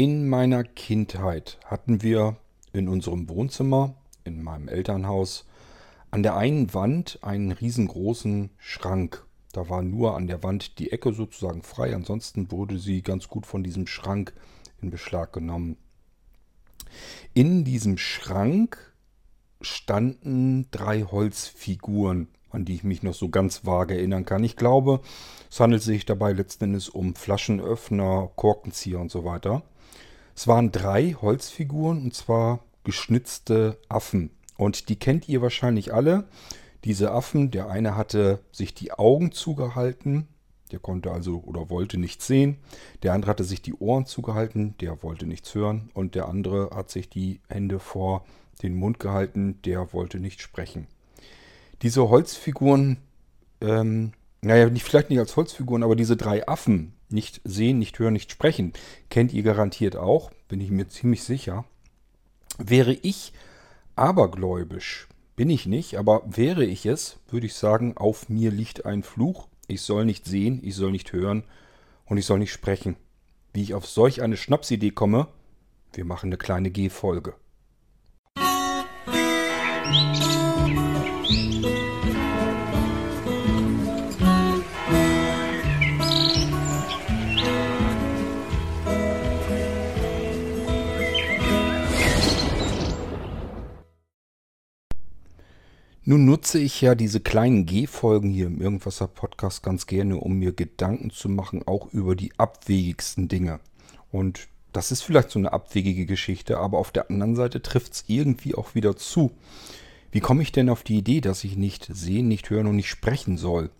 In 0.00 0.30
meiner 0.30 0.64
Kindheit 0.64 1.58
hatten 1.66 2.00
wir 2.00 2.38
in 2.72 2.88
unserem 2.88 3.28
Wohnzimmer, 3.28 3.96
in 4.24 4.42
meinem 4.42 4.66
Elternhaus, 4.66 5.44
an 6.10 6.22
der 6.22 6.38
einen 6.38 6.72
Wand 6.72 7.18
einen 7.20 7.52
riesengroßen 7.52 8.48
Schrank. 8.56 9.26
Da 9.52 9.68
war 9.68 9.82
nur 9.82 10.16
an 10.16 10.26
der 10.26 10.42
Wand 10.42 10.78
die 10.78 10.90
Ecke 10.90 11.12
sozusagen 11.12 11.62
frei, 11.62 11.94
ansonsten 11.94 12.50
wurde 12.50 12.78
sie 12.78 13.02
ganz 13.02 13.28
gut 13.28 13.44
von 13.44 13.62
diesem 13.62 13.86
Schrank 13.86 14.32
in 14.80 14.88
Beschlag 14.88 15.34
genommen. 15.34 15.76
In 17.34 17.64
diesem 17.64 17.98
Schrank 17.98 18.94
standen 19.60 20.66
drei 20.70 21.02
Holzfiguren, 21.02 22.28
an 22.48 22.64
die 22.64 22.76
ich 22.76 22.84
mich 22.84 23.02
noch 23.02 23.12
so 23.12 23.28
ganz 23.28 23.66
vage 23.66 23.96
erinnern 23.96 24.24
kann. 24.24 24.44
Ich 24.44 24.56
glaube, 24.56 25.02
es 25.50 25.60
handelt 25.60 25.82
sich 25.82 26.06
dabei 26.06 26.32
letzten 26.32 26.64
Endes 26.64 26.88
um 26.88 27.14
Flaschenöffner, 27.14 28.30
Korkenzieher 28.34 28.98
und 28.98 29.10
so 29.10 29.26
weiter. 29.26 29.62
Es 30.40 30.46
waren 30.46 30.72
drei 30.72 31.12
Holzfiguren 31.20 32.02
und 32.02 32.14
zwar 32.14 32.60
geschnitzte 32.82 33.76
Affen. 33.90 34.30
Und 34.56 34.88
die 34.88 34.96
kennt 34.96 35.28
ihr 35.28 35.42
wahrscheinlich 35.42 35.92
alle. 35.92 36.24
Diese 36.82 37.12
Affen, 37.12 37.50
der 37.50 37.68
eine 37.68 37.94
hatte 37.94 38.40
sich 38.50 38.72
die 38.72 38.90
Augen 38.90 39.32
zugehalten, 39.32 40.28
der 40.72 40.78
konnte 40.78 41.10
also 41.10 41.42
oder 41.44 41.68
wollte 41.68 41.98
nichts 41.98 42.26
sehen. 42.26 42.56
Der 43.02 43.12
andere 43.12 43.32
hatte 43.32 43.44
sich 43.44 43.60
die 43.60 43.74
Ohren 43.74 44.06
zugehalten, 44.06 44.78
der 44.80 45.02
wollte 45.02 45.26
nichts 45.26 45.54
hören. 45.54 45.90
Und 45.92 46.14
der 46.14 46.26
andere 46.26 46.70
hat 46.74 46.90
sich 46.90 47.10
die 47.10 47.40
Hände 47.50 47.78
vor 47.78 48.24
den 48.62 48.74
Mund 48.76 48.98
gehalten, 48.98 49.60
der 49.66 49.92
wollte 49.92 50.20
nicht 50.20 50.40
sprechen. 50.40 50.86
Diese 51.82 52.08
Holzfiguren, 52.08 52.96
ähm, 53.60 54.12
naja, 54.42 54.68
nicht, 54.70 54.84
vielleicht 54.84 55.10
nicht 55.10 55.18
als 55.18 55.36
Holzfiguren, 55.36 55.82
aber 55.82 55.96
diese 55.96 56.16
drei 56.16 56.48
Affen, 56.48 56.94
nicht 57.10 57.40
sehen, 57.44 57.78
nicht 57.78 57.98
hören, 57.98 58.14
nicht 58.14 58.30
sprechen, 58.30 58.72
kennt 59.10 59.32
ihr 59.32 59.42
garantiert 59.42 59.96
auch, 59.96 60.30
bin 60.48 60.60
ich 60.60 60.70
mir 60.70 60.88
ziemlich 60.88 61.22
sicher. 61.24 61.64
Wäre 62.58 62.92
ich 62.92 63.32
abergläubisch, 63.96 65.08
bin 65.36 65.50
ich 65.50 65.66
nicht, 65.66 65.96
aber 65.96 66.22
wäre 66.26 66.64
ich 66.64 66.86
es, 66.86 67.18
würde 67.28 67.46
ich 67.46 67.54
sagen, 67.54 67.96
auf 67.96 68.28
mir 68.28 68.50
liegt 68.50 68.86
ein 68.86 69.02
Fluch. 69.02 69.48
Ich 69.68 69.82
soll 69.82 70.04
nicht 70.04 70.24
sehen, 70.24 70.60
ich 70.62 70.74
soll 70.74 70.90
nicht 70.90 71.12
hören 71.12 71.44
und 72.06 72.16
ich 72.16 72.26
soll 72.26 72.38
nicht 72.38 72.52
sprechen. 72.52 72.96
Wie 73.52 73.62
ich 73.62 73.74
auf 73.74 73.86
solch 73.86 74.22
eine 74.22 74.36
Schnapsidee 74.36 74.90
komme, 74.90 75.28
wir 75.92 76.04
machen 76.04 76.28
eine 76.28 76.38
kleine 76.38 76.70
G-Folge. 76.70 77.34
Nun 96.10 96.24
nutze 96.24 96.58
ich 96.58 96.80
ja 96.80 96.96
diese 96.96 97.20
kleinen 97.20 97.66
G-Folgen 97.66 98.30
hier 98.30 98.48
im 98.48 98.60
Irgendwasser 98.60 99.06
Podcast 99.06 99.62
ganz 99.62 99.86
gerne, 99.86 100.16
um 100.16 100.40
mir 100.40 100.50
Gedanken 100.50 101.10
zu 101.10 101.28
machen, 101.28 101.62
auch 101.68 101.86
über 101.92 102.16
die 102.16 102.32
abwegigsten 102.36 103.28
Dinge. 103.28 103.60
Und 104.10 104.48
das 104.72 104.90
ist 104.90 105.02
vielleicht 105.02 105.30
so 105.30 105.38
eine 105.38 105.52
abwegige 105.52 106.06
Geschichte, 106.06 106.58
aber 106.58 106.78
auf 106.78 106.90
der 106.90 107.10
anderen 107.10 107.36
Seite 107.36 107.62
trifft 107.62 107.92
es 107.92 108.04
irgendwie 108.08 108.56
auch 108.56 108.74
wieder 108.74 108.96
zu. 108.96 109.30
Wie 110.10 110.18
komme 110.18 110.42
ich 110.42 110.50
denn 110.50 110.68
auf 110.68 110.82
die 110.82 110.98
Idee, 110.98 111.20
dass 111.20 111.44
ich 111.44 111.56
nicht 111.56 111.88
sehen, 111.92 112.26
nicht 112.26 112.50
hören 112.50 112.66
und 112.66 112.74
nicht 112.74 112.90
sprechen 112.90 113.38
soll? 113.38 113.70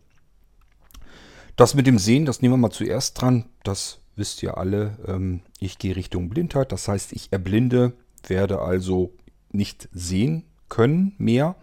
Das 1.56 1.75
mit 1.75 1.89
dem 1.89 1.98
Sehen, 1.98 2.27
das 2.27 2.42
nehmen 2.42 2.55
wir 2.55 2.58
mal 2.58 2.70
zuerst 2.70 3.20
dran. 3.20 3.47
Das 3.64 3.98
wisst 4.14 4.41
ihr 4.45 4.56
alle. 4.56 4.98
Ähm, 5.05 5.41
ich 5.58 5.78
gehe 5.78 5.97
Richtung 5.97 6.28
Blindheit. 6.28 6.70
Das 6.70 6.86
heißt, 6.86 7.12
ich 7.12 7.33
erblinde, 7.33 7.92
werde 8.28 8.61
also 8.61 9.11
nicht 9.51 9.89
sehen 9.92 10.45
können 10.69 11.17
mehr. 11.19 11.56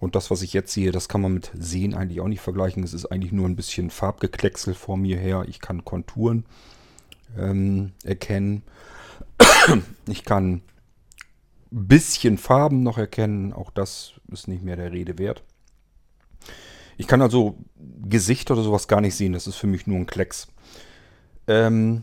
Und 0.00 0.14
das, 0.14 0.30
was 0.30 0.42
ich 0.42 0.52
jetzt 0.52 0.72
sehe, 0.72 0.92
das 0.92 1.08
kann 1.08 1.20
man 1.20 1.34
mit 1.34 1.50
Sehen 1.54 1.94
eigentlich 1.94 2.20
auch 2.20 2.28
nicht 2.28 2.40
vergleichen. 2.40 2.84
Es 2.84 2.94
ist 2.94 3.06
eigentlich 3.06 3.32
nur 3.32 3.48
ein 3.48 3.56
bisschen 3.56 3.90
Farbgeklecksel 3.90 4.74
vor 4.74 4.96
mir 4.96 5.18
her. 5.18 5.44
Ich 5.48 5.60
kann 5.60 5.84
Konturen 5.84 6.44
ähm, 7.36 7.92
erkennen. 8.04 8.62
Ich 10.08 10.24
kann 10.24 10.62
ein 11.70 11.86
bisschen 11.86 12.38
Farben 12.38 12.82
noch 12.82 12.96
erkennen. 12.96 13.52
Auch 13.52 13.70
das 13.70 14.12
ist 14.32 14.48
nicht 14.48 14.62
mehr 14.62 14.76
der 14.76 14.92
Rede 14.92 15.18
wert. 15.18 15.42
Ich 16.96 17.06
kann 17.06 17.20
also 17.20 17.58
Gesichter 17.76 18.54
oder 18.54 18.62
sowas 18.62 18.88
gar 18.88 19.00
nicht 19.00 19.14
sehen. 19.14 19.32
Das 19.32 19.46
ist 19.46 19.56
für 19.56 19.66
mich 19.66 19.86
nur 19.86 19.98
ein 19.98 20.06
Klecks. 20.06 20.48
Ähm, 21.46 22.02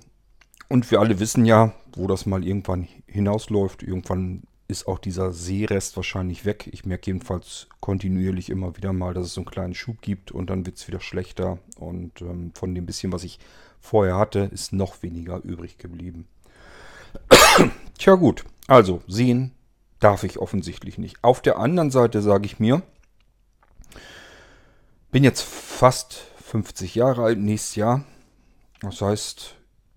und 0.70 0.90
wir 0.92 1.00
alle 1.00 1.20
wissen 1.20 1.46
ja, 1.46 1.74
wo 1.96 2.08
das 2.08 2.26
mal 2.26 2.46
irgendwann 2.46 2.88
hinausläuft. 3.08 3.84
Irgendwann 3.84 4.44
ist 4.68 4.88
auch 4.88 5.00
dieser 5.00 5.32
Seerest 5.32 5.96
wahrscheinlich 5.96 6.46
weg. 6.46 6.70
Ich 6.72 6.86
merke 6.86 7.08
jedenfalls 7.08 7.68
kontinuierlich 7.82 8.50
immer 8.50 8.76
wieder 8.78 8.94
mal, 8.94 9.14
dass 9.14 9.28
es 9.28 9.34
so 9.34 9.42
einen 9.42 9.50
kleinen 9.50 9.76
Schub 9.76 10.02
gibt 10.02 10.32
und 10.32 10.50
dann 10.50 10.66
wird 10.66 10.78
es 10.78 10.88
wieder 10.88 11.00
schlechter. 11.00 11.60
Und 11.78 12.22
ähm, 12.22 12.52
von 12.56 12.74
dem 12.74 12.86
bisschen, 12.86 13.12
was 13.12 13.24
ich 13.24 13.40
vorher 13.80 14.18
hatte, 14.18 14.50
ist 14.52 14.74
noch 14.74 15.04
weniger 15.04 15.42
übrig 15.44 15.78
geblieben. 15.78 16.28
Tja 17.98 18.16
gut, 18.16 18.44
also 18.68 19.04
sehen 19.08 19.52
darf 20.00 20.24
ich 20.24 20.40
offensichtlich 20.40 20.98
nicht. 20.98 21.24
Auf 21.24 21.42
der 21.42 21.60
anderen 21.60 21.92
Seite 21.92 22.22
sage 22.22 22.46
ich 22.46 22.60
mir, 22.60 22.82
bin 25.12 25.24
jetzt 25.24 25.42
fast 25.42 26.14
50 26.44 26.96
Jahre 26.96 27.24
alt, 27.24 27.40
nächstes 27.40 27.76
Jahr. 27.76 28.04
Das 28.82 29.02
heißt, 29.02 29.56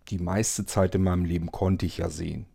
die 0.08 0.18
meiste 0.18 0.66
Zeit 0.66 0.94
in 0.94 1.02
meinem 1.02 1.24
Leben 1.24 1.50
konnte 1.50 1.86
ich 1.86 1.98
ja 1.98 2.10
sehen 2.10 2.46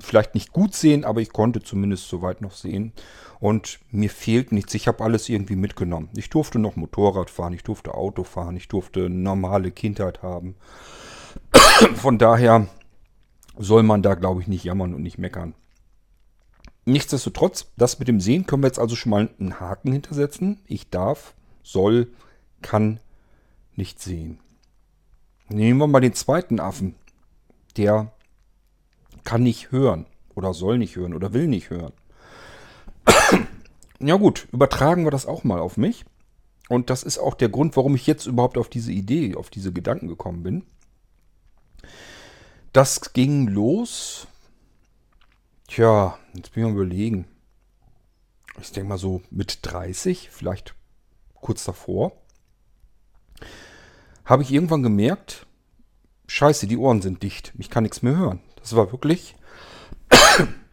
vielleicht 0.00 0.34
nicht 0.34 0.52
gut 0.52 0.74
sehen, 0.74 1.04
aber 1.04 1.20
ich 1.20 1.32
konnte 1.32 1.62
zumindest 1.62 2.08
soweit 2.08 2.40
noch 2.40 2.52
sehen. 2.52 2.92
Und 3.40 3.78
mir 3.90 4.10
fehlt 4.10 4.52
nichts. 4.52 4.74
Ich 4.74 4.88
habe 4.88 5.04
alles 5.04 5.28
irgendwie 5.28 5.56
mitgenommen. 5.56 6.10
Ich 6.16 6.28
durfte 6.30 6.58
noch 6.58 6.76
Motorrad 6.76 7.30
fahren, 7.30 7.52
ich 7.52 7.62
durfte 7.62 7.94
Auto 7.94 8.24
fahren, 8.24 8.56
ich 8.56 8.68
durfte 8.68 9.08
normale 9.08 9.70
Kindheit 9.70 10.22
haben. 10.22 10.56
Von 11.94 12.18
daher 12.18 12.66
soll 13.56 13.82
man 13.82 14.02
da, 14.02 14.14
glaube 14.14 14.40
ich, 14.40 14.48
nicht 14.48 14.64
jammern 14.64 14.94
und 14.94 15.02
nicht 15.02 15.18
meckern. 15.18 15.54
Nichtsdestotrotz, 16.84 17.66
das 17.76 17.98
mit 17.98 18.08
dem 18.08 18.20
Sehen 18.20 18.46
können 18.46 18.62
wir 18.62 18.68
jetzt 18.68 18.78
also 18.78 18.96
schon 18.96 19.10
mal 19.10 19.28
einen 19.38 19.60
Haken 19.60 19.92
hintersetzen. 19.92 20.60
Ich 20.66 20.88
darf, 20.88 21.34
soll, 21.62 22.08
kann 22.62 22.98
nicht 23.76 24.00
sehen. 24.00 24.40
Nehmen 25.48 25.78
wir 25.80 25.86
mal 25.86 26.00
den 26.00 26.14
zweiten 26.14 26.60
Affen. 26.60 26.94
Der 27.76 28.12
kann 29.28 29.42
nicht 29.42 29.72
hören 29.72 30.06
oder 30.34 30.54
soll 30.54 30.78
nicht 30.78 30.96
hören 30.96 31.12
oder 31.12 31.34
will 31.34 31.48
nicht 31.48 31.68
hören. 31.68 31.92
ja 34.00 34.16
gut, 34.16 34.48
übertragen 34.52 35.04
wir 35.04 35.10
das 35.10 35.26
auch 35.26 35.44
mal 35.44 35.58
auf 35.58 35.76
mich. 35.76 36.06
Und 36.70 36.88
das 36.88 37.02
ist 37.02 37.18
auch 37.18 37.34
der 37.34 37.50
Grund, 37.50 37.76
warum 37.76 37.94
ich 37.94 38.06
jetzt 38.06 38.24
überhaupt 38.24 38.56
auf 38.56 38.70
diese 38.70 38.90
Idee, 38.90 39.34
auf 39.34 39.50
diese 39.50 39.70
Gedanken 39.70 40.08
gekommen 40.08 40.42
bin. 40.42 40.64
Das 42.72 43.12
ging 43.12 43.48
los. 43.48 44.26
Tja, 45.66 46.18
jetzt 46.32 46.54
bin 46.54 46.62
ich 46.62 46.72
mal 46.72 46.82
überlegen. 46.82 47.26
Ich 48.62 48.72
denke 48.72 48.88
mal 48.88 48.98
so 48.98 49.20
mit 49.30 49.58
30, 49.60 50.30
vielleicht 50.30 50.74
kurz 51.34 51.64
davor, 51.64 52.12
habe 54.24 54.42
ich 54.42 54.50
irgendwann 54.50 54.82
gemerkt, 54.82 55.46
scheiße, 56.28 56.66
die 56.66 56.78
Ohren 56.78 57.02
sind 57.02 57.22
dicht. 57.22 57.52
Ich 57.58 57.68
kann 57.68 57.82
nichts 57.82 58.00
mehr 58.00 58.16
hören. 58.16 58.40
Das 58.60 58.76
war 58.76 58.92
wirklich 58.92 59.34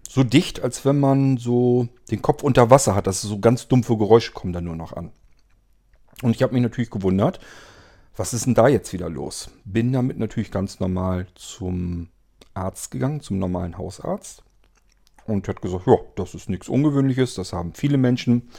so 0.09 0.23
dicht, 0.23 0.61
als 0.61 0.85
wenn 0.85 0.99
man 0.99 1.37
so 1.37 1.87
den 2.11 2.21
Kopf 2.21 2.43
unter 2.43 2.69
Wasser 2.69 2.95
hat. 2.95 3.07
Das 3.07 3.23
ist 3.23 3.29
so 3.29 3.39
ganz 3.39 3.67
dumpfe 3.67 3.97
Geräusche 3.97 4.31
kommen 4.31 4.53
da 4.53 4.61
nur 4.61 4.75
noch 4.75 4.93
an. 4.93 5.11
Und 6.21 6.35
ich 6.35 6.43
habe 6.43 6.53
mich 6.53 6.63
natürlich 6.63 6.89
gewundert, 6.89 7.39
was 8.15 8.33
ist 8.33 8.45
denn 8.45 8.53
da 8.53 8.67
jetzt 8.67 8.93
wieder 8.93 9.09
los? 9.09 9.49
Bin 9.65 9.91
damit 9.91 10.17
natürlich 10.17 10.51
ganz 10.51 10.79
normal 10.79 11.27
zum 11.35 12.07
Arzt 12.53 12.91
gegangen, 12.91 13.19
zum 13.19 13.39
normalen 13.39 13.77
Hausarzt. 13.77 14.43
Und 15.25 15.47
hat 15.47 15.61
gesagt, 15.61 15.87
ja, 15.87 15.97
das 16.15 16.35
ist 16.35 16.49
nichts 16.49 16.69
Ungewöhnliches, 16.69 17.33
das 17.33 17.51
haben 17.51 17.73
viele 17.73 17.97
Menschen. 17.97 18.49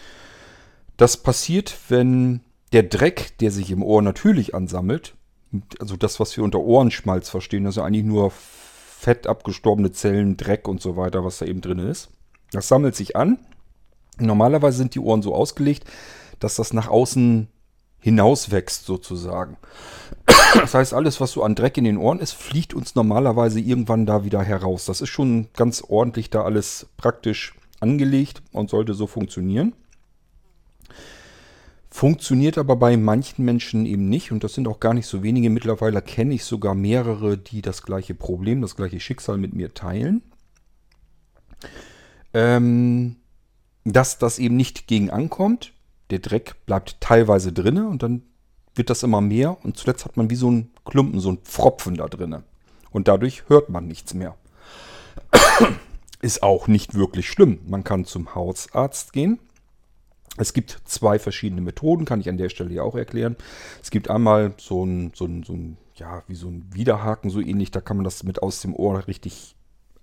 Das 0.97 1.17
passiert, 1.17 1.77
wenn 1.89 2.41
der 2.73 2.83
Dreck, 2.83 3.39
der 3.39 3.53
sich 3.53 3.71
im 3.71 3.83
Ohr 3.83 4.03
natürlich 4.03 4.55
ansammelt, 4.55 5.15
also 5.79 5.97
das, 5.97 6.19
was 6.19 6.37
wir 6.37 6.43
unter 6.43 6.59
Ohrenschmalz 6.59 7.31
verstehen, 7.31 7.67
also 7.67 7.83
eigentlich 7.83 8.05
nur 8.05 8.33
Fett, 8.99 9.27
abgestorbene 9.27 9.93
Zellen, 9.93 10.37
Dreck 10.37 10.67
und 10.67 10.81
so 10.81 10.97
weiter, 10.97 11.25
was 11.25 11.39
da 11.39 11.47
eben 11.47 11.61
drin 11.61 11.79
ist. 11.79 12.09
Das 12.51 12.67
sammelt 12.67 12.97
sich 12.97 13.15
an. 13.15 13.39
Normalerweise 14.19 14.79
sind 14.79 14.95
die 14.95 15.01
Ohren 15.01 15.23
so 15.23 15.35
ausgelegt, 15.35 15.85
dass 16.41 16.57
das 16.57 16.73
nach 16.73 16.89
außen 16.89 17.49
hinauswächst 18.01 18.87
sozusagen. 18.87 19.59
Das 20.55 20.75
heißt, 20.75 20.95
alles, 20.95 21.21
was 21.21 21.33
so 21.33 21.43
an 21.43 21.55
Dreck 21.55 21.77
in 21.77 21.85
den 21.85 21.99
Ohren 21.99 22.21
ist, 22.21 22.33
fliegt 22.33 22.73
uns 22.73 22.95
normalerweise 22.95 23.61
irgendwann 23.61 24.07
da 24.07 24.25
wieder 24.25 24.43
heraus. 24.43 24.87
Das 24.87 25.01
ist 25.01 25.11
schon 25.11 25.49
ganz 25.53 25.83
ordentlich 25.87 26.31
da 26.31 26.43
alles 26.43 26.87
praktisch 26.97 27.55
angelegt 27.81 28.43
und 28.53 28.71
sollte 28.71 28.95
so 28.95 29.07
funktionieren. 29.07 29.75
Funktioniert 31.97 32.59
aber 32.59 32.77
bei 32.77 32.95
manchen 32.99 33.43
Menschen 33.47 33.87
eben 33.87 34.11
nicht 34.11 34.31
und 34.31 34.45
das 34.45 34.53
sind 34.53 34.69
auch 34.69 34.81
gar 34.81 34.93
nicht 34.93 35.07
so 35.07 35.23
wenige. 35.23 35.49
Mittlerweile 35.49 36.03
kenne 36.03 36.35
ich 36.35 36.45
sogar 36.45 36.75
mehrere, 36.75 37.39
die 37.39 37.63
das 37.63 37.83
gleiche 37.83 38.15
Problem, 38.15 38.61
das 38.61 38.77
gleiche 38.77 39.01
Schicksal 39.01 39.39
mit 39.39 39.55
mir 39.55 39.73
teilen. 39.73 40.21
Ähm, 42.35 43.17
dass 43.85 44.19
das 44.19 44.39
eben 44.39 44.57
nicht 44.57 44.89
gegen 44.89 45.09
ankommt. 45.09 45.73
Der 46.11 46.19
Dreck 46.19 46.57
bleibt 46.67 47.01
teilweise 47.01 47.55
drinne 47.55 47.89
und 47.89 48.03
dann 48.03 48.25
wird 48.75 48.91
das 48.91 49.03
immer 49.03 49.23
mehr 49.23 49.57
und 49.65 49.79
zuletzt 49.79 50.05
hat 50.05 50.19
man 50.19 50.29
wie 50.29 50.37
so 50.37 50.51
ein 50.51 50.73
Klumpen, 50.85 51.19
so 51.19 51.31
ein 51.31 51.39
Pfropfen 51.39 51.95
da 51.95 52.09
drinne. 52.09 52.43
Und 52.91 53.09
dadurch 53.09 53.45
hört 53.49 53.71
man 53.71 53.89
nichts 53.89 54.13
mehr. 54.13 54.37
Ist 56.21 56.43
auch 56.43 56.69
nicht 56.69 56.93
wirklich 56.95 57.27
schlimm. 57.27 57.61
Man 57.67 57.85
kann 57.85 58.05
zum 58.05 58.35
Hausarzt 58.35 59.15
gehen. 59.15 59.39
Es 60.39 60.53
gibt 60.53 60.81
zwei 60.85 61.19
verschiedene 61.19 61.61
Methoden, 61.61 62.05
kann 62.05 62.21
ich 62.21 62.29
an 62.29 62.39
der 62.39 62.49
Stelle 62.49 62.75
ja 62.75 62.83
auch 62.83 62.95
erklären. 62.95 63.37
Es 63.83 63.91
gibt 63.91 64.11
einmal 64.11 64.53
so 64.59 64.85
ein, 64.85 65.13
so 65.15 65.25
ein, 65.25 65.43
so 65.43 65.55
ein 65.55 65.77
ja, 65.95 66.23
wie 66.29 66.35
so 66.35 66.49
ein 66.49 66.67
Widerhaken, 66.73 67.31
so 67.31 67.41
ähnlich, 67.41 67.71
da 67.71 67.81
kann 67.81 67.97
man 67.97 68.05
das 68.05 68.23
mit 68.23 68.43
aus 68.43 68.61
dem 68.61 68.75
Ohr 68.75 69.07
richtig 69.09 69.57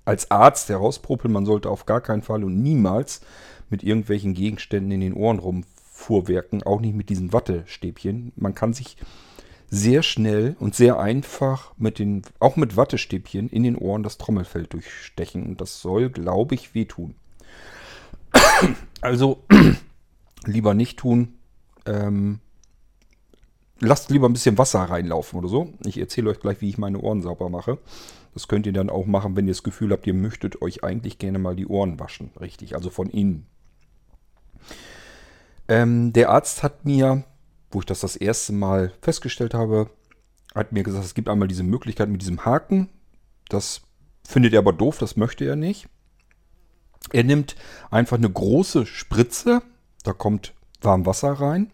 als 0.05 0.31
Arzt 0.31 0.69
herauspropeln. 0.69 1.33
Man 1.33 1.45
sollte 1.45 1.69
auf 1.69 1.85
gar 1.85 2.01
keinen 2.01 2.23
Fall 2.23 2.43
und 2.43 2.61
niemals 2.61 3.21
mit 3.69 3.83
irgendwelchen 3.83 4.33
Gegenständen 4.33 4.91
in 4.91 5.01
den 5.01 5.13
Ohren 5.13 5.39
rumfuhrwerken, 5.39 6.63
auch 6.63 6.81
nicht 6.81 6.95
mit 6.95 7.09
diesen 7.09 7.31
Wattestäbchen. 7.31 8.31
Man 8.35 8.55
kann 8.55 8.73
sich 8.73 8.97
sehr 9.69 10.03
schnell 10.03 10.55
und 10.59 10.75
sehr 10.75 10.99
einfach 10.99 11.73
mit 11.77 11.97
den, 11.99 12.23
auch 12.39 12.57
mit 12.57 12.77
Wattestäbchen 12.77 13.49
in 13.49 13.63
den 13.63 13.75
Ohren 13.75 14.03
das 14.03 14.17
Trommelfell 14.17 14.67
durchstechen. 14.67 15.43
Und 15.43 15.61
das 15.61 15.81
soll, 15.81 16.09
glaube 16.09 16.55
ich, 16.55 16.73
wehtun. 16.73 17.15
Also 19.01 19.43
lieber 20.47 20.73
nicht 20.73 20.99
tun. 20.99 21.35
Ähm, 21.85 22.39
lasst 23.79 24.09
lieber 24.09 24.29
ein 24.29 24.33
bisschen 24.33 24.57
Wasser 24.57 24.79
reinlaufen 24.79 25.39
oder 25.39 25.49
so. 25.49 25.73
Ich 25.85 25.97
erzähle 25.99 26.29
euch 26.29 26.39
gleich, 26.39 26.61
wie 26.61 26.69
ich 26.69 26.77
meine 26.77 26.99
Ohren 26.99 27.21
sauber 27.21 27.49
mache. 27.49 27.77
Das 28.33 28.47
könnt 28.47 28.65
ihr 28.65 28.73
dann 28.73 28.89
auch 28.89 29.05
machen, 29.05 29.35
wenn 29.35 29.47
ihr 29.47 29.53
das 29.53 29.63
Gefühl 29.63 29.91
habt, 29.91 30.07
ihr 30.07 30.13
möchtet 30.13 30.61
euch 30.61 30.83
eigentlich 30.83 31.19
gerne 31.19 31.39
mal 31.39 31.55
die 31.55 31.67
Ohren 31.67 31.99
waschen. 31.99 32.31
Richtig, 32.39 32.75
also 32.75 32.89
von 32.89 33.09
innen. 33.09 33.45
Ähm, 35.67 36.13
der 36.13 36.29
Arzt 36.29 36.63
hat 36.63 36.85
mir 36.85 37.23
wo 37.73 37.79
ich 37.79 37.85
das 37.85 38.01
das 38.01 38.15
erste 38.15 38.53
Mal 38.53 38.93
festgestellt 39.01 39.53
habe, 39.53 39.89
hat 40.55 40.71
mir 40.71 40.83
gesagt, 40.83 41.05
es 41.05 41.13
gibt 41.13 41.29
einmal 41.29 41.47
diese 41.47 41.63
Möglichkeit 41.63 42.09
mit 42.09 42.21
diesem 42.21 42.45
Haken. 42.45 42.89
Das 43.49 43.81
findet 44.23 44.53
er 44.53 44.59
aber 44.59 44.73
doof, 44.73 44.99
das 44.99 45.17
möchte 45.17 45.45
er 45.45 45.55
nicht. 45.55 45.87
Er 47.11 47.23
nimmt 47.23 47.55
einfach 47.91 48.17
eine 48.17 48.29
große 48.29 48.85
Spritze, 48.85 49.61
da 50.03 50.13
kommt 50.13 50.53
warm 50.81 51.05
Wasser 51.05 51.31
rein 51.33 51.71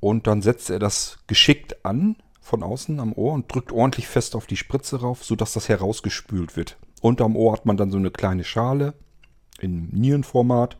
und 0.00 0.26
dann 0.26 0.42
setzt 0.42 0.70
er 0.70 0.78
das 0.78 1.18
geschickt 1.26 1.84
an 1.84 2.16
von 2.40 2.62
außen 2.62 2.98
am 2.98 3.12
Ohr 3.12 3.32
und 3.34 3.52
drückt 3.54 3.70
ordentlich 3.70 4.08
fest 4.08 4.34
auf 4.34 4.46
die 4.46 4.56
Spritze 4.56 5.00
rauf, 5.00 5.24
sodass 5.24 5.52
das 5.52 5.68
herausgespült 5.68 6.56
wird. 6.56 6.76
Unterm 7.00 7.36
Ohr 7.36 7.52
hat 7.52 7.66
man 7.66 7.76
dann 7.76 7.90
so 7.90 7.98
eine 7.98 8.10
kleine 8.10 8.44
Schale 8.44 8.94
in 9.60 9.88
Nierenformat. 9.90 10.76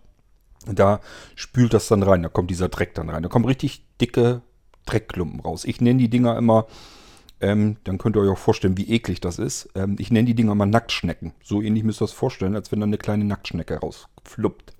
Da 0.66 1.00
spült 1.34 1.72
das 1.74 1.88
dann 1.88 2.02
rein, 2.02 2.22
da 2.22 2.28
kommt 2.28 2.50
dieser 2.50 2.68
Dreck 2.68 2.94
dann 2.94 3.10
rein. 3.10 3.22
Da 3.22 3.28
kommen 3.28 3.44
richtig 3.44 3.84
dicke 4.00 4.42
Dreckklumpen 4.86 5.40
raus. 5.40 5.64
Ich 5.64 5.80
nenne 5.80 5.98
die 5.98 6.10
Dinger 6.10 6.36
immer, 6.36 6.66
ähm, 7.40 7.76
dann 7.84 7.98
könnt 7.98 8.16
ihr 8.16 8.22
euch 8.22 8.30
auch 8.30 8.38
vorstellen, 8.38 8.76
wie 8.76 8.90
eklig 8.90 9.20
das 9.20 9.38
ist. 9.38 9.68
Ähm, 9.74 9.96
ich 9.98 10.10
nenne 10.10 10.26
die 10.26 10.34
Dinger 10.34 10.54
mal 10.54 10.66
Nacktschnecken. 10.66 11.32
So 11.42 11.62
ähnlich 11.62 11.84
müsst 11.84 12.00
ihr 12.00 12.06
das 12.06 12.12
vorstellen, 12.12 12.54
als 12.54 12.72
wenn 12.72 12.80
da 12.80 12.86
eine 12.86 12.98
kleine 12.98 13.24
Nacktschnecke 13.24 13.78
rausfluppt. 13.78 14.72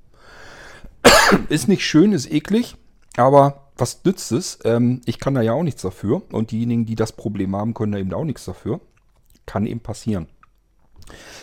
Ist 1.49 1.69
nicht 1.69 1.84
schön, 1.84 2.12
ist 2.12 2.31
eklig, 2.31 2.76
aber 3.17 3.70
was 3.76 4.05
nützt 4.05 4.32
es? 4.32 4.58
Ähm, 4.64 5.00
ich 5.06 5.19
kann 5.19 5.34
da 5.34 5.43
ja 5.43 5.52
auch 5.52 5.62
nichts 5.62 5.82
dafür. 5.82 6.23
Und 6.31 6.50
diejenigen, 6.50 6.87
die 6.87 6.94
das 6.94 7.12
Problem 7.12 7.56
haben, 7.56 7.75
können 7.75 7.93
da 7.93 7.99
eben 7.99 8.12
auch 8.12 8.25
nichts 8.25 8.44
dafür. 8.44 8.81
Kann 9.46 9.67
eben 9.67 9.81
passieren. 9.81 10.29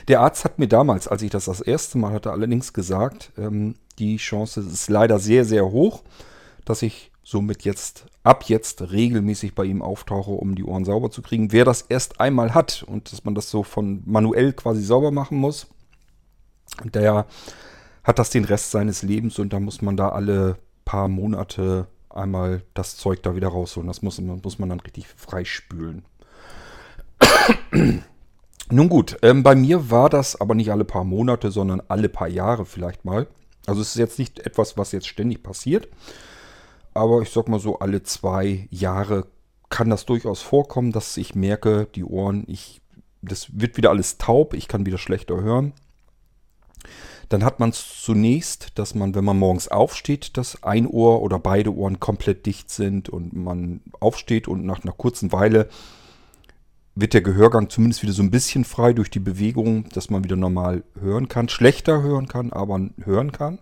Der 0.08 0.22
Arzt 0.22 0.46
hat 0.46 0.58
mir 0.58 0.68
damals, 0.68 1.08
als 1.08 1.22
ich 1.22 1.32
das 1.32 1.46
das 1.46 1.62
erste 1.62 1.98
Mal 1.98 2.14
hatte, 2.14 2.32
allerdings 2.32 2.74
gesagt, 2.74 3.32
ähm, 3.38 3.76
die 4.00 4.18
Chance 4.18 4.62
ist 4.62 4.90
leider 4.90 5.20
sehr, 5.20 5.44
sehr 5.44 5.66
hoch, 5.66 6.04
dass 6.66 6.82
ich 6.82 7.12
somit 7.24 7.64
jetzt 7.64 8.06
ab 8.24 8.46
jetzt 8.46 8.92
regelmäßig 8.92 9.54
bei 9.54 9.66
ihm 9.66 9.82
auftauche, 9.82 10.32
um 10.32 10.56
die 10.56 10.64
Ohren 10.64 10.86
sauber 10.86 11.12
zu 11.12 11.22
kriegen. 11.22 11.52
Wer 11.52 11.66
das 11.66 11.82
erst 11.82 12.20
einmal 12.20 12.54
hat 12.54 12.84
und 12.84 13.12
dass 13.12 13.26
man 13.26 13.36
das 13.36 13.50
so 13.50 13.64
von 13.64 14.02
manuell 14.06 14.54
quasi 14.54 14.82
sauber 14.82 15.12
machen 15.12 15.38
muss, 15.38 15.68
der 16.84 17.28
hat 18.10 18.18
das 18.18 18.32
den 18.32 18.44
Rest 18.44 18.72
seines 18.72 19.04
Lebens 19.04 19.38
und 19.38 19.54
da 19.54 19.60
muss 19.60 19.84
man 19.84 19.96
da 19.96 20.10
alle 20.10 20.58
paar 20.84 21.08
Monate 21.08 21.86
einmal 22.10 22.64
das 22.74 22.98
Zeug 22.98 23.22
da 23.22 23.36
wieder 23.36 23.50
rausholen. 23.50 23.86
Das 23.88 24.02
muss, 24.02 24.20
muss 24.20 24.58
man 24.58 24.70
dann 24.70 24.80
richtig 24.80 25.08
freispülen. 25.08 26.04
Nun 28.72 28.90
gut, 28.90 29.20
ähm, 29.22 29.44
bei 29.44 29.54
mir 29.54 29.92
war 29.92 30.10
das 30.10 30.42
aber 30.42 30.56
nicht 30.56 30.72
alle 30.72 30.86
paar 30.86 31.04
Monate, 31.04 31.52
sondern 31.52 31.84
alle 31.88 32.10
paar 32.10 32.28
Jahre 32.28 32.66
vielleicht 32.66 33.06
mal. 33.06 33.28
Also 33.68 33.82
es 33.82 33.90
ist 33.90 34.00
jetzt 34.00 34.18
nicht 34.18 34.40
etwas, 34.40 34.76
was 34.76 34.92
jetzt 34.92 35.08
ständig 35.08 35.44
passiert. 35.44 35.88
Aber 36.96 37.22
ich 37.22 37.30
sag 37.30 37.48
mal 37.48 37.60
so, 37.60 37.78
alle 37.78 38.02
zwei 38.02 38.68
Jahre 38.72 39.28
kann 39.70 39.92
das 39.92 40.08
durchaus 40.08 40.42
vorkommen, 40.42 40.92
dass 40.92 41.16
ich 41.16 41.36
merke, 41.36 41.88
die 41.94 42.04
Ohren, 42.04 42.44
ich, 42.48 42.82
das 43.22 43.60
wird 43.60 43.78
wieder 43.78 43.92
alles 43.92 44.18
taub, 44.18 44.56
ich 44.56 44.68
kann 44.68 44.88
wieder 44.88 44.98
schlechter 44.98 45.40
hören. 45.42 45.74
Dann 47.30 47.44
hat 47.44 47.60
man 47.60 47.70
es 47.70 48.02
zunächst, 48.02 48.78
dass 48.78 48.96
man, 48.96 49.14
wenn 49.14 49.24
man 49.24 49.38
morgens 49.38 49.68
aufsteht, 49.68 50.36
dass 50.36 50.64
ein 50.64 50.88
Ohr 50.88 51.22
oder 51.22 51.38
beide 51.38 51.74
Ohren 51.76 52.00
komplett 52.00 52.46
dicht 52.48 52.72
sind 52.72 53.08
und 53.08 53.34
man 53.34 53.82
aufsteht 54.00 54.48
und 54.48 54.66
nach 54.66 54.84
einer 54.84 54.94
kurzen 54.94 55.32
Weile 55.32 55.70
wird 56.96 57.14
der 57.14 57.22
Gehörgang 57.22 57.70
zumindest 57.70 58.02
wieder 58.02 58.14
so 58.14 58.24
ein 58.24 58.32
bisschen 58.32 58.66
frei 58.66 58.94
durch 58.94 59.10
die 59.10 59.20
Bewegung, 59.20 59.88
dass 59.90 60.10
man 60.10 60.24
wieder 60.24 60.36
normal 60.36 60.84
hören 61.00 61.28
kann. 61.28 61.50
Schlechter 61.50 62.02
hören 62.02 62.28
kann, 62.28 62.52
aber 62.52 62.90
hören 63.04 63.32
kann. 63.32 63.60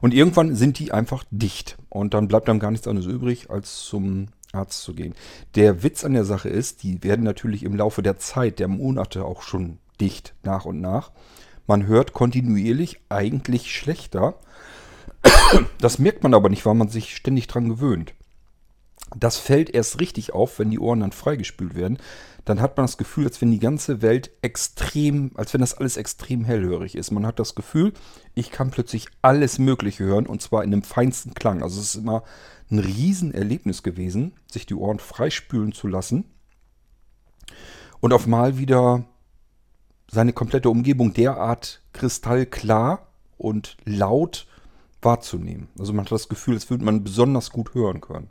Und 0.00 0.14
irgendwann 0.14 0.54
sind 0.54 0.78
die 0.78 0.92
einfach 0.92 1.24
dicht. 1.30 1.76
Und 1.88 2.14
dann 2.14 2.28
bleibt 2.28 2.48
einem 2.48 2.60
gar 2.60 2.70
nichts 2.70 2.86
anderes 2.86 3.08
übrig, 3.08 3.50
als 3.50 3.84
zum 3.84 4.28
Arzt 4.52 4.82
zu 4.82 4.94
gehen. 4.94 5.14
Der 5.54 5.82
Witz 5.82 6.04
an 6.04 6.12
der 6.12 6.24
Sache 6.24 6.48
ist, 6.48 6.82
die 6.82 7.02
werden 7.02 7.24
natürlich 7.24 7.64
im 7.64 7.74
Laufe 7.74 8.02
der 8.02 8.18
Zeit, 8.18 8.58
der 8.58 8.68
Monate 8.68 9.24
auch 9.24 9.42
schon 9.42 9.78
dicht, 10.00 10.34
nach 10.44 10.64
und 10.64 10.80
nach. 10.80 11.10
Man 11.68 11.86
hört 11.86 12.14
kontinuierlich 12.14 12.98
eigentlich 13.10 13.70
schlechter. 13.70 14.34
Das 15.78 15.98
merkt 15.98 16.22
man 16.22 16.32
aber 16.32 16.48
nicht, 16.48 16.64
weil 16.64 16.74
man 16.74 16.88
sich 16.88 17.14
ständig 17.14 17.46
dran 17.46 17.68
gewöhnt. 17.68 18.14
Das 19.14 19.36
fällt 19.36 19.70
erst 19.70 20.00
richtig 20.00 20.32
auf, 20.32 20.58
wenn 20.58 20.70
die 20.70 20.78
Ohren 20.78 21.00
dann 21.00 21.12
freigespült 21.12 21.74
werden. 21.74 21.98
Dann 22.46 22.62
hat 22.62 22.78
man 22.78 22.84
das 22.84 22.96
Gefühl, 22.96 23.26
als 23.26 23.40
wenn 23.42 23.50
die 23.50 23.58
ganze 23.58 24.00
Welt 24.00 24.30
extrem, 24.40 25.32
als 25.34 25.52
wenn 25.52 25.60
das 25.60 25.74
alles 25.74 25.98
extrem 25.98 26.44
hellhörig 26.44 26.94
ist. 26.94 27.10
Man 27.10 27.26
hat 27.26 27.38
das 27.38 27.54
Gefühl, 27.54 27.92
ich 28.34 28.50
kann 28.50 28.70
plötzlich 28.70 29.06
alles 29.20 29.58
Mögliche 29.58 30.04
hören 30.04 30.26
und 30.26 30.40
zwar 30.40 30.64
in 30.64 30.70
dem 30.70 30.82
feinsten 30.82 31.34
Klang. 31.34 31.62
Also 31.62 31.80
es 31.80 31.94
ist 31.94 31.96
immer 31.96 32.22
ein 32.70 32.78
Riesenerlebnis 32.78 33.82
gewesen, 33.82 34.32
sich 34.50 34.64
die 34.64 34.74
Ohren 34.74 35.00
freispülen 35.00 35.72
zu 35.72 35.86
lassen 35.86 36.24
und 38.00 38.14
auf 38.14 38.26
mal 38.26 38.56
wieder 38.56 39.04
seine 40.10 40.32
komplette 40.32 40.70
Umgebung 40.70 41.12
derart 41.12 41.80
kristallklar 41.92 43.06
und 43.36 43.76
laut 43.84 44.46
wahrzunehmen. 45.02 45.68
Also 45.78 45.92
man 45.92 46.04
hat 46.04 46.12
das 46.12 46.28
Gefühl, 46.28 46.54
als 46.54 46.70
würde 46.70 46.84
man 46.84 47.04
besonders 47.04 47.50
gut 47.50 47.74
hören 47.74 48.00
können. 48.00 48.30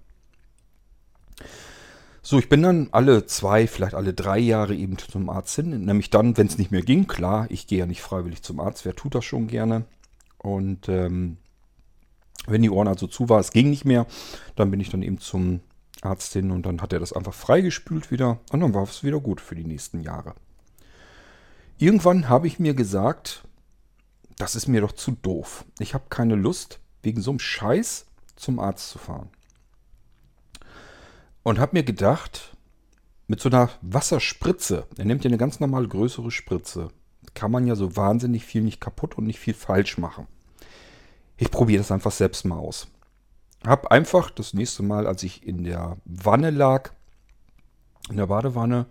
So, 2.21 2.39
ich 2.39 2.49
bin 2.49 2.61
dann 2.61 2.89
alle 2.91 3.25
zwei, 3.25 3.67
vielleicht 3.67 3.93
alle 3.93 4.13
drei 4.13 4.37
Jahre 4.37 4.75
eben 4.75 4.97
zum 4.97 5.29
Arzt 5.29 5.55
hin. 5.55 5.85
Nämlich 5.85 6.09
dann, 6.09 6.35
wenn 6.35 6.47
es 6.47 6.57
nicht 6.57 6.71
mehr 6.71 6.81
ging. 6.81 7.07
Klar, 7.07 7.47
ich 7.49 7.67
gehe 7.67 7.79
ja 7.79 7.85
nicht 7.85 8.01
freiwillig 8.01 8.43
zum 8.43 8.59
Arzt. 8.59 8.83
Wer 8.83 8.95
tut 8.95 9.15
das 9.15 9.23
schon 9.23 9.47
gerne? 9.47 9.85
Und 10.37 10.89
ähm, 10.89 11.37
wenn 12.45 12.61
die 12.61 12.69
Ohren 12.69 12.89
also 12.89 13.07
zu 13.07 13.29
war, 13.29 13.39
es 13.39 13.51
ging 13.51 13.69
nicht 13.69 13.85
mehr, 13.85 14.07
dann 14.57 14.71
bin 14.71 14.81
ich 14.81 14.89
dann 14.89 15.03
eben 15.03 15.19
zum 15.19 15.61
Arzt 16.01 16.33
hin 16.33 16.51
und 16.51 16.65
dann 16.65 16.81
hat 16.81 16.91
er 16.91 16.99
das 16.99 17.13
einfach 17.13 17.33
freigespült 17.33 18.11
wieder. 18.11 18.39
Und 18.51 18.59
dann 18.59 18.73
war 18.73 18.83
es 18.83 19.03
wieder 19.03 19.21
gut 19.21 19.39
für 19.39 19.55
die 19.55 19.63
nächsten 19.63 20.01
Jahre. 20.01 20.35
Irgendwann 21.79 22.27
habe 22.27 22.47
ich 22.47 22.57
mir 22.57 22.73
gesagt, 22.73 23.43
das 24.37 24.55
ist 24.55 24.67
mir 24.67 24.81
doch 24.81 24.93
zu 24.93 25.11
doof. 25.11 25.63
Ich 25.79 25.93
habe 25.93 26.05
keine 26.09 26.35
Lust, 26.35 26.79
wegen 27.03 27.21
so 27.21 27.31
einem 27.31 27.39
Scheiß 27.39 28.07
zum 28.35 28.59
Arzt 28.59 28.89
zu 28.89 28.97
fahren. 28.97 29.29
Und 31.43 31.59
habe 31.59 31.77
mir 31.77 31.83
gedacht, 31.83 32.57
mit 33.27 33.39
so 33.39 33.49
einer 33.49 33.69
Wasserspritze, 33.81 34.87
er 34.97 35.05
nimmt 35.05 35.23
ja 35.23 35.29
eine 35.29 35.37
ganz 35.37 35.59
normale 35.59 35.87
größere 35.87 36.31
Spritze, 36.31 36.89
kann 37.35 37.51
man 37.51 37.67
ja 37.67 37.75
so 37.75 37.95
wahnsinnig 37.95 38.43
viel 38.43 38.63
nicht 38.63 38.81
kaputt 38.81 39.17
und 39.17 39.25
nicht 39.25 39.39
viel 39.39 39.53
falsch 39.53 39.99
machen. 39.99 40.27
Ich 41.37 41.51
probiere 41.51 41.81
das 41.81 41.91
einfach 41.91 42.11
selbst 42.11 42.45
mal 42.45 42.57
aus. 42.57 42.87
Hab 43.65 43.91
einfach 43.91 44.31
das 44.31 44.53
nächste 44.53 44.81
Mal, 44.81 45.05
als 45.05 45.21
ich 45.21 45.45
in 45.45 45.63
der 45.63 45.97
Wanne 46.05 46.49
lag, 46.49 46.91
in 48.09 48.17
der 48.17 48.27
Badewanne, 48.27 48.85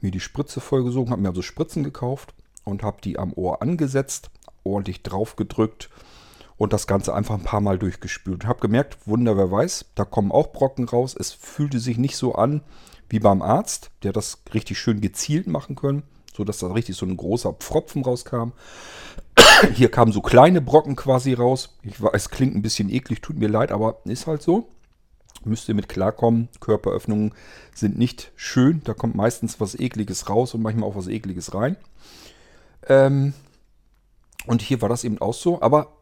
mir 0.00 0.10
die 0.10 0.20
Spritze 0.20 0.60
vollgesogen, 0.60 1.10
habe 1.10 1.22
mir 1.22 1.28
also 1.28 1.42
Spritzen 1.42 1.84
gekauft 1.84 2.34
und 2.64 2.82
habe 2.82 2.98
die 3.02 3.18
am 3.18 3.32
Ohr 3.32 3.62
angesetzt, 3.62 4.30
ordentlich 4.64 5.02
drauf 5.02 5.36
gedrückt 5.36 5.90
und 6.56 6.72
das 6.72 6.86
Ganze 6.86 7.14
einfach 7.14 7.34
ein 7.34 7.44
paar 7.44 7.60
Mal 7.60 7.78
durchgespült. 7.78 8.44
Und 8.44 8.48
habe 8.48 8.60
gemerkt, 8.60 9.06
Wunder, 9.06 9.36
wer 9.36 9.50
weiß, 9.50 9.86
da 9.94 10.04
kommen 10.04 10.32
auch 10.32 10.52
Brocken 10.52 10.88
raus. 10.88 11.14
Es 11.18 11.32
fühlte 11.32 11.78
sich 11.78 11.98
nicht 11.98 12.16
so 12.16 12.34
an 12.34 12.62
wie 13.08 13.20
beim 13.20 13.42
Arzt, 13.42 13.90
der 14.02 14.12
das 14.12 14.38
richtig 14.52 14.78
schön 14.78 15.00
gezielt 15.00 15.46
machen 15.46 15.76
können, 15.76 16.02
sodass 16.34 16.58
da 16.58 16.68
richtig 16.68 16.96
so 16.96 17.06
ein 17.06 17.16
großer 17.16 17.52
Pfropfen 17.52 18.02
rauskam. 18.02 18.52
Hier 19.74 19.90
kamen 19.90 20.12
so 20.12 20.20
kleine 20.20 20.60
Brocken 20.60 20.96
quasi 20.96 21.34
raus. 21.34 21.76
Ich 21.82 22.02
weiß, 22.02 22.30
klingt 22.30 22.54
ein 22.54 22.62
bisschen 22.62 22.90
eklig, 22.90 23.20
tut 23.20 23.38
mir 23.38 23.48
leid, 23.48 23.70
aber 23.70 24.00
ist 24.04 24.26
halt 24.26 24.42
so. 24.42 24.68
Müsst 25.44 25.68
ihr 25.68 25.74
mit 25.74 25.88
klarkommen. 25.88 26.48
Körperöffnungen 26.60 27.32
sind 27.74 27.98
nicht 27.98 28.32
schön. 28.36 28.82
Da 28.84 28.94
kommt 28.94 29.14
meistens 29.14 29.60
was 29.60 29.78
Ekliges 29.78 30.28
raus 30.28 30.54
und 30.54 30.62
manchmal 30.62 30.88
auch 30.88 30.96
was 30.96 31.06
Ekliges 31.06 31.54
rein. 31.54 31.76
Ähm, 32.88 33.34
und 34.46 34.62
hier 34.62 34.82
war 34.82 34.88
das 34.88 35.04
eben 35.04 35.20
auch 35.20 35.34
so. 35.34 35.60
Aber 35.62 35.96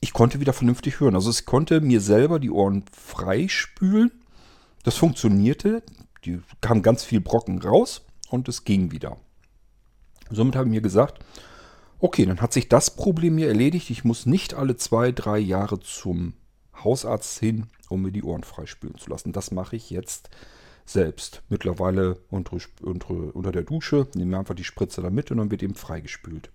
ich 0.00 0.12
konnte 0.12 0.40
wieder 0.40 0.52
vernünftig 0.52 1.00
hören. 1.00 1.14
Also 1.14 1.30
ich 1.30 1.46
konnte 1.46 1.80
mir 1.80 2.00
selber 2.00 2.38
die 2.38 2.50
Ohren 2.50 2.84
freispülen. 2.92 4.12
Das 4.84 4.96
funktionierte. 4.96 5.82
Die 6.24 6.40
kamen 6.60 6.82
ganz 6.82 7.04
viel 7.04 7.20
Brocken 7.20 7.60
raus 7.60 8.02
und 8.28 8.48
es 8.48 8.64
ging 8.64 8.92
wieder. 8.92 9.16
Somit 10.30 10.56
habe 10.56 10.68
ich 10.68 10.74
mir 10.74 10.80
gesagt, 10.80 11.24
okay, 11.98 12.26
dann 12.26 12.40
hat 12.40 12.52
sich 12.52 12.68
das 12.68 12.94
Problem 12.94 13.36
mir 13.36 13.48
erledigt. 13.48 13.90
Ich 13.90 14.04
muss 14.04 14.26
nicht 14.26 14.54
alle 14.54 14.76
zwei, 14.76 15.12
drei 15.12 15.38
Jahre 15.38 15.80
zum 15.80 16.34
Hausarzt 16.84 17.38
hin, 17.38 17.66
um 17.88 18.02
mir 18.02 18.12
die 18.12 18.22
Ohren 18.22 18.44
freispülen 18.44 18.98
zu 18.98 19.10
lassen. 19.10 19.32
Das 19.32 19.50
mache 19.50 19.76
ich 19.76 19.90
jetzt 19.90 20.30
selbst. 20.84 21.42
Mittlerweile 21.48 22.18
unter, 22.30 22.58
unter, 22.82 23.34
unter 23.34 23.52
der 23.52 23.62
Dusche, 23.62 24.06
nehme 24.14 24.38
einfach 24.38 24.54
die 24.54 24.64
Spritze 24.64 25.02
da 25.02 25.10
mit 25.10 25.30
und 25.30 25.38
dann 25.38 25.50
wird 25.50 25.62
eben 25.62 25.74
freigespült. 25.74 26.50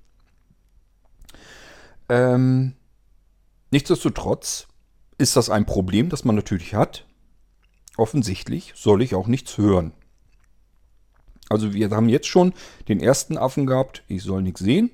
Ähm, 2.10 2.74
nichtsdestotrotz 3.72 4.68
ist 5.18 5.36
das 5.36 5.50
ein 5.50 5.66
Problem, 5.66 6.10
das 6.10 6.24
man 6.24 6.36
natürlich 6.36 6.74
hat. 6.74 7.06
Offensichtlich 7.98 8.74
soll 8.76 9.02
ich 9.02 9.16
auch 9.16 9.28
nichts 9.28 9.58
hören. 9.58 9.94
Also 11.50 11.74
wir 11.74 11.90
haben 11.90 12.10
jetzt 12.10 12.28
schon 12.28 12.54
den 12.88 13.02
ersten 13.02 13.38
Affen 13.38 13.66
gehabt, 13.66 14.04
ich 14.08 14.24
soll 14.24 14.42
nichts 14.42 14.62
sehen. 14.62 14.90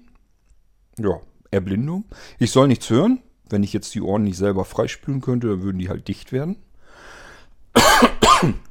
Ja, 0.98 1.22
Erblindung. 1.52 2.06
Ich 2.40 2.52
soll 2.52 2.68
nichts 2.68 2.90
hören. 2.90 3.22
Wenn 3.50 3.64
ich 3.64 3.74
jetzt 3.74 3.94
die 3.96 4.02
Ohren 4.02 4.24
nicht 4.24 4.38
selber 4.38 4.66
freispülen 4.66 5.22
könnte, 5.22 5.48
dann 5.48 5.62
würden 5.62 5.80
die 5.80 5.90
halt 5.90 6.08
dicht 6.08 6.32
werden. 6.32 6.58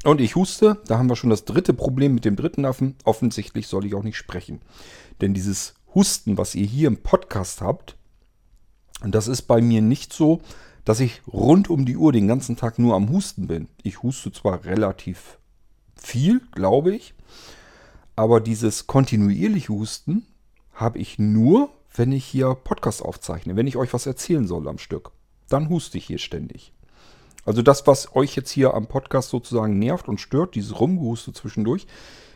Und 0.04 0.20
ich 0.20 0.36
huste, 0.36 0.80
da 0.86 0.98
haben 0.98 1.08
wir 1.08 1.16
schon 1.16 1.30
das 1.30 1.44
dritte 1.44 1.74
Problem 1.74 2.14
mit 2.14 2.24
dem 2.24 2.36
dritten 2.36 2.64
Affen. 2.64 2.94
Offensichtlich 3.04 3.66
soll 3.66 3.84
ich 3.84 3.94
auch 3.94 4.04
nicht 4.04 4.16
sprechen. 4.16 4.60
Denn 5.20 5.34
dieses 5.34 5.74
Husten, 5.94 6.38
was 6.38 6.54
ihr 6.54 6.66
hier 6.66 6.88
im 6.88 6.98
Podcast 6.98 7.60
habt, 7.60 7.96
das 9.04 9.28
ist 9.28 9.42
bei 9.42 9.60
mir 9.60 9.82
nicht 9.82 10.12
so, 10.12 10.40
dass 10.84 11.00
ich 11.00 11.20
rund 11.26 11.68
um 11.68 11.84
die 11.84 11.96
Uhr 11.96 12.12
den 12.12 12.28
ganzen 12.28 12.56
Tag 12.56 12.78
nur 12.78 12.94
am 12.94 13.10
Husten 13.10 13.48
bin. 13.48 13.68
Ich 13.82 14.02
huste 14.02 14.30
zwar 14.30 14.64
relativ 14.64 15.38
viel, 15.96 16.40
glaube 16.52 16.94
ich, 16.94 17.14
aber 18.14 18.40
dieses 18.40 18.86
kontinuierliche 18.86 19.72
Husten 19.72 20.26
habe 20.72 20.98
ich 20.98 21.18
nur, 21.18 21.70
wenn 21.96 22.12
ich 22.12 22.24
hier 22.24 22.54
Podcast 22.54 23.02
aufzeichne, 23.02 23.56
wenn 23.56 23.66
ich 23.66 23.76
euch 23.76 23.92
was 23.92 24.06
erzählen 24.06 24.46
soll 24.46 24.68
am 24.68 24.78
Stück. 24.78 25.12
Dann 25.48 25.68
huste 25.68 25.98
ich 25.98 26.06
hier 26.06 26.18
ständig. 26.18 26.72
Also 27.44 27.62
das, 27.62 27.86
was 27.86 28.14
euch 28.16 28.34
jetzt 28.34 28.50
hier 28.50 28.74
am 28.74 28.88
Podcast 28.88 29.30
sozusagen 29.30 29.78
nervt 29.78 30.08
und 30.08 30.20
stört, 30.20 30.56
dieses 30.56 30.78
Rumgehuste 30.80 31.32
zwischendurch, 31.32 31.86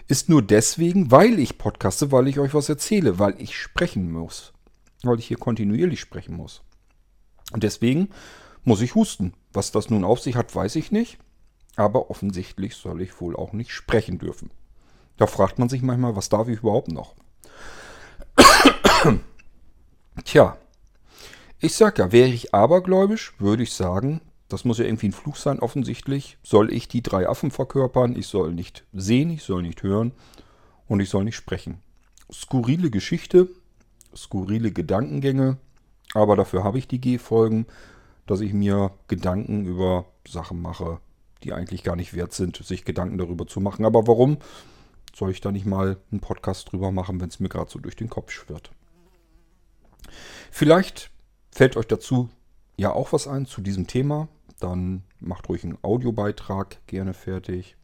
ist 0.07 0.29
nur 0.29 0.43
deswegen, 0.43 1.11
weil 1.11 1.39
ich 1.39 1.59
podcaste, 1.59 2.13
weil 2.13 2.29
ich 2.29 2.39
euch 2.39 2.55
was 2.55 2.69
erzähle, 2.69 3.19
weil 3.19 3.35
ich 3.41 3.57
sprechen 3.57 4.11
muss. 4.11 4.53
Weil 5.03 5.19
ich 5.19 5.27
hier 5.27 5.39
kontinuierlich 5.39 6.01
sprechen 6.01 6.37
muss. 6.37 6.63
Und 7.53 7.63
deswegen 7.63 8.11
muss 8.65 8.81
ich 8.81 8.95
husten. 8.95 9.35
Was 9.53 9.73
das 9.73 9.91
nun 9.91 10.05
auf 10.05 10.21
sich 10.21 10.37
hat, 10.37 10.55
weiß 10.55 10.77
ich 10.77 10.93
nicht. 10.93 11.19
Aber 11.77 12.11
offensichtlich 12.11 12.77
soll 12.77 13.01
ich 13.03 13.21
wohl 13.21 13.35
auch 13.35 13.53
nicht 13.53 13.73
sprechen 13.73 14.19
dürfen. 14.19 14.51
Da 15.17 15.27
fragt 15.27 15.59
man 15.59 15.69
sich 15.69 15.83
manchmal, 15.83 16.17
was 16.17 16.29
darf 16.29 16.49
ich 16.49 16.61
überhaupt 16.61 16.89
noch? 16.89 17.15
Tja, 20.25 20.57
ich 21.59 21.75
sag 21.75 21.99
ja, 21.99 22.13
wäre 22.13 22.29
ich 22.29 22.55
abergläubisch, 22.55 23.35
würde 23.39 23.63
ich 23.63 23.73
sagen, 23.73 24.21
das 24.49 24.65
muss 24.65 24.79
ja 24.79 24.85
irgendwie 24.85 25.09
ein 25.09 25.13
Fluch 25.13 25.37
sein, 25.37 25.61
offensichtlich. 25.61 26.37
Soll 26.43 26.73
ich 26.73 26.89
die 26.89 27.03
drei 27.03 27.29
Affen 27.29 27.51
verkörpern? 27.51 28.17
Ich 28.17 28.27
soll 28.27 28.53
nicht 28.53 28.85
sehen, 28.93 29.31
ich 29.31 29.45
soll 29.45 29.63
nicht 29.63 29.83
hören 29.83 30.13
und 30.89 31.01
ich 31.01 31.09
soll 31.09 31.25
nicht 31.25 31.37
sprechen. 31.37 31.81
Skurrile 32.33 32.91
Geschichte, 32.91 33.49
skurrile 34.15 34.73
Gedankengänge, 34.73 35.59
aber 36.15 36.37
dafür 36.37 36.65
habe 36.65 36.79
ich 36.79 36.89
die 36.89 37.01
G-Folgen, 37.01 37.67
dass 38.27 38.41
ich 38.41 38.53
mir 38.53 38.91
Gedanken 39.09 39.67
über 39.67 40.07
Sachen 40.27 40.61
mache, 40.61 40.99
die 41.45 41.53
eigentlich 41.53 41.83
gar 41.83 41.97
nicht 41.97 42.15
wert 42.15 42.33
sind, 42.33 42.57
sich 42.57 42.85
Gedanken 42.85 43.19
darüber 43.19 43.47
zu 43.47 43.61
machen. 43.61 43.85
Aber 43.85 44.07
warum 44.07 44.39
soll 45.15 45.31
ich 45.31 45.41
da 45.41 45.53
nicht 45.53 45.67
mal 45.67 45.97
einen 46.11 46.21
Podcast 46.21 46.73
drüber 46.73 46.91
machen, 46.91 47.21
wenn 47.21 47.29
es 47.29 47.41
mir 47.41 47.49
gerade 47.49 47.71
so 47.71 47.79
durch 47.79 47.97
den 47.97 48.11
Kopf 48.11 48.31
schwirrt? 48.31 48.71
Vielleicht 50.51 51.11
fällt 51.51 51.77
euch 51.77 51.87
dazu 51.87 52.29
ja 52.77 52.93
auch 52.93 53.13
was 53.13 53.29
ein 53.29 53.47
zu 53.47 53.61
diesem 53.61 53.87
Thema. 53.87 54.29
Dann 54.59 55.03
macht 55.21 55.49
ruhig 55.49 55.65
einen 55.65 55.79
Audiobeitrag 55.83 56.87
gerne 56.87 57.15
fertig. 57.15 57.77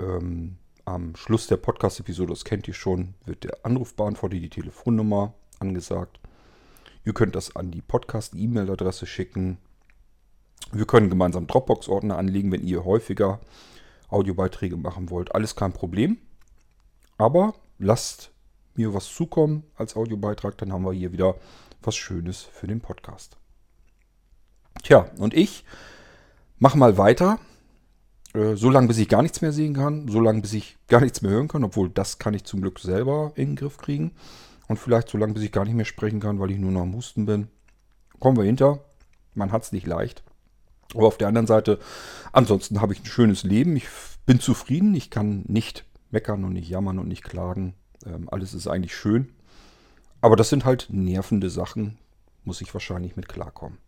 Ähm, 0.00 0.56
am 0.84 1.14
Schluss 1.16 1.46
der 1.46 1.58
Podcast-Episode, 1.58 2.32
das 2.32 2.44
kennt 2.44 2.66
ihr 2.66 2.74
schon, 2.74 3.14
wird 3.24 3.44
der 3.44 3.64
Anrufbeantworter, 3.64 4.36
die 4.36 4.48
Telefonnummer 4.48 5.34
angesagt. 5.60 6.18
Ihr 7.04 7.14
könnt 7.14 7.34
das 7.34 7.54
an 7.56 7.70
die 7.70 7.82
Podcast-E-Mail-Adresse 7.82 9.06
schicken. 9.06 9.58
Wir 10.72 10.86
können 10.86 11.10
gemeinsam 11.10 11.46
Dropbox-Ordner 11.46 12.16
anlegen, 12.16 12.52
wenn 12.52 12.66
ihr 12.66 12.84
häufiger 12.84 13.40
Audiobeiträge 14.08 14.76
machen 14.76 15.10
wollt. 15.10 15.34
Alles 15.34 15.56
kein 15.56 15.72
Problem. 15.72 16.18
Aber 17.18 17.54
lasst 17.78 18.32
mir 18.74 18.94
was 18.94 19.12
zukommen 19.12 19.64
als 19.76 19.96
Audiobeitrag, 19.96 20.56
dann 20.58 20.72
haben 20.72 20.84
wir 20.84 20.92
hier 20.92 21.12
wieder 21.12 21.36
was 21.82 21.96
Schönes 21.96 22.42
für 22.42 22.66
den 22.66 22.80
Podcast. 22.80 23.36
Tja, 24.82 25.06
und 25.18 25.34
ich 25.34 25.64
mache 26.58 26.78
mal 26.78 26.98
weiter. 26.98 27.38
Äh, 28.34 28.56
so 28.56 28.70
lange, 28.70 28.88
bis 28.88 28.98
ich 28.98 29.08
gar 29.08 29.22
nichts 29.22 29.42
mehr 29.42 29.52
sehen 29.52 29.74
kann. 29.74 30.08
So 30.08 30.20
lange, 30.20 30.40
bis 30.40 30.54
ich 30.54 30.78
gar 30.88 31.00
nichts 31.00 31.22
mehr 31.22 31.32
hören 31.32 31.48
kann. 31.48 31.64
Obwohl, 31.64 31.90
das 31.90 32.18
kann 32.18 32.34
ich 32.34 32.44
zum 32.44 32.60
Glück 32.62 32.78
selber 32.78 33.32
in 33.36 33.50
den 33.50 33.56
Griff 33.56 33.78
kriegen. 33.78 34.12
Und 34.68 34.78
vielleicht 34.78 35.08
so 35.08 35.18
lange, 35.18 35.34
bis 35.34 35.42
ich 35.42 35.52
gar 35.52 35.64
nicht 35.64 35.74
mehr 35.74 35.84
sprechen 35.84 36.20
kann, 36.20 36.40
weil 36.40 36.50
ich 36.50 36.58
nur 36.58 36.72
noch 36.72 36.82
am 36.82 36.94
Husten 36.94 37.26
bin. 37.26 37.48
Kommen 38.18 38.36
wir 38.36 38.44
hinter. 38.44 38.84
Man 39.34 39.52
hat 39.52 39.64
es 39.64 39.72
nicht 39.72 39.86
leicht. 39.86 40.22
Aber 40.94 41.06
auf 41.06 41.18
der 41.18 41.28
anderen 41.28 41.46
Seite, 41.46 41.78
ansonsten 42.32 42.80
habe 42.80 42.92
ich 42.92 43.00
ein 43.00 43.06
schönes 43.06 43.44
Leben. 43.44 43.76
Ich 43.76 43.88
bin 44.26 44.40
zufrieden. 44.40 44.94
Ich 44.94 45.10
kann 45.10 45.44
nicht 45.46 45.84
meckern 46.10 46.44
und 46.44 46.52
nicht 46.52 46.68
jammern 46.68 46.98
und 46.98 47.08
nicht 47.08 47.24
klagen. 47.24 47.74
Ähm, 48.06 48.28
alles 48.30 48.54
ist 48.54 48.66
eigentlich 48.66 48.94
schön. 48.94 49.32
Aber 50.20 50.36
das 50.36 50.48
sind 50.48 50.64
halt 50.64 50.88
nervende 50.90 51.50
Sachen. 51.50 51.98
Muss 52.44 52.60
ich 52.60 52.72
wahrscheinlich 52.72 53.16
mit 53.16 53.28
klarkommen. 53.28 53.78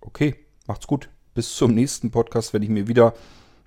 Okay, 0.00 0.36
macht's 0.66 0.86
gut. 0.86 1.08
Bis 1.34 1.54
zum 1.54 1.74
nächsten 1.74 2.10
Podcast, 2.10 2.52
wenn 2.52 2.62
ich 2.62 2.68
mir 2.68 2.88
wieder 2.88 3.14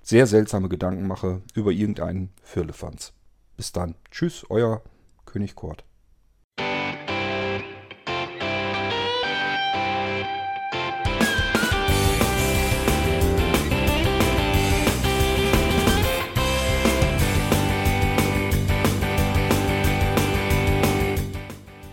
sehr 0.02 0.26
seltsame 0.26 0.68
Gedanken 0.68 1.06
mache 1.06 1.42
über 1.54 1.70
irgendeinen 1.70 2.30
Firlefanz. 2.42 3.12
Bis 3.56 3.72
dann. 3.72 3.94
Tschüss, 4.10 4.44
euer 4.50 4.82
König 5.24 5.54
Kort. 5.54 5.84